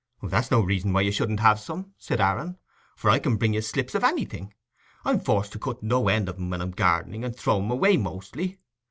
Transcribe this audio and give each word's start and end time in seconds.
"That's 0.23 0.49
no 0.49 0.61
reason 0.61 0.93
why 0.93 1.01
you 1.01 1.11
shouldn't 1.11 1.41
have 1.41 1.59
some," 1.59 1.93
said 1.99 2.19
Aaron, 2.19 2.57
"for 2.95 3.11
I 3.11 3.19
can 3.19 3.35
bring 3.37 3.53
you 3.53 3.61
slips 3.61 3.93
of 3.93 4.03
anything; 4.03 4.51
I'm 5.05 5.19
forced 5.19 5.51
to 5.51 5.59
cut 5.59 5.83
no 5.83 6.07
end 6.07 6.27
of 6.27 6.37
'em 6.37 6.49
when 6.49 6.59
I'm 6.59 6.71
gardening, 6.71 7.23
and 7.23 7.35
throw 7.35 7.57
'em 7.59 7.69
away 7.69 7.97
mostly. 7.97 8.57